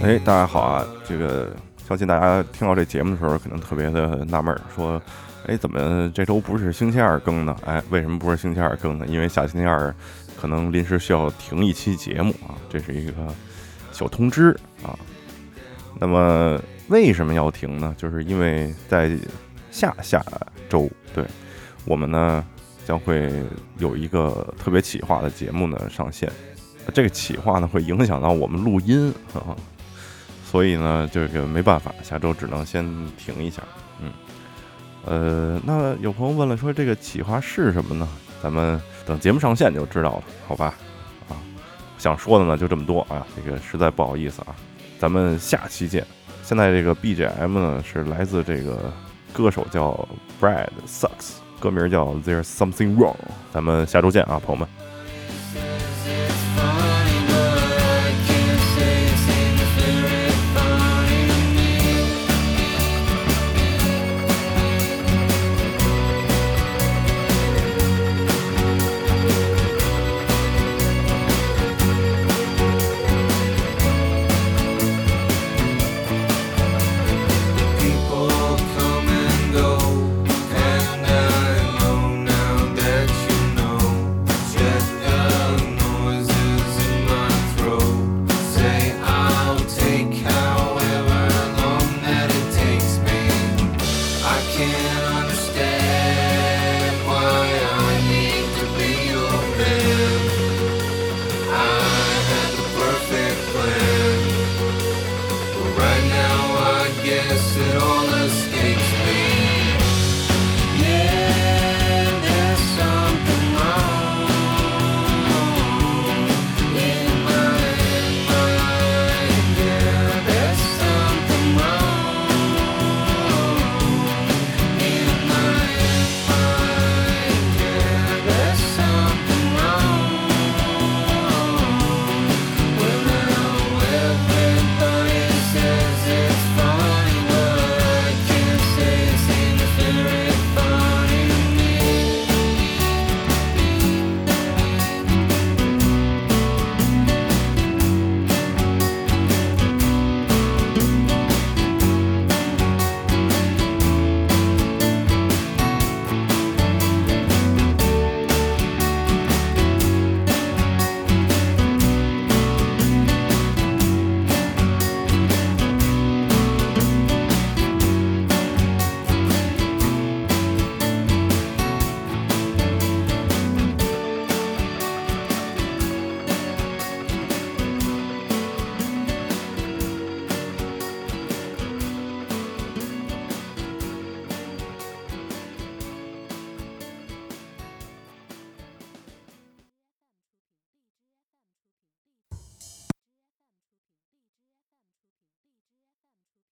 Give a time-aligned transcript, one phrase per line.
[0.00, 0.86] 哎，大家好啊！
[1.06, 1.54] 这个
[1.86, 5.00] 相信大家听到这节目的时候，可能特别的纳闷儿，说
[5.46, 7.54] ：“哎，怎么这周不是星期二更呢？
[7.66, 9.04] 哎，为什么不是星期二更呢？
[9.06, 9.94] 因为下星期二
[10.40, 13.12] 可能临时需要停一期节目啊，这是一个
[13.92, 14.98] 小通知啊。
[16.00, 17.94] 那么为什么要停呢？
[17.98, 19.10] 就是因为在
[19.70, 20.24] 下下
[20.68, 21.22] 周，对
[21.84, 22.42] 我们呢
[22.86, 23.30] 将会
[23.76, 26.32] 有一个特别企划的节目呢上线。
[26.92, 29.54] 这个企划呢会影响到我们录音啊，
[30.44, 32.84] 所以呢这个没办法，下周只能先
[33.16, 33.62] 停一下。
[34.00, 34.12] 嗯，
[35.04, 38.08] 呃，那有朋友问了，说这个企划是什么呢？
[38.42, 40.74] 咱们等节目上线就知道了，好吧？
[41.28, 41.36] 啊，
[41.98, 44.54] 想说的呢就这么多啊，这个实在不好意思啊，
[44.98, 46.06] 咱们下期见。
[46.42, 48.92] 现在这个 BGM 呢是来自这个
[49.32, 50.08] 歌手叫
[50.40, 53.16] Brad Sucks，歌名叫 There's Something Wrong。
[53.52, 54.87] 咱们下周见啊，朋友们。